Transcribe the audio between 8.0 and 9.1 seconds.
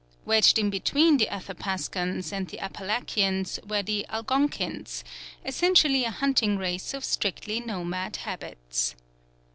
habits.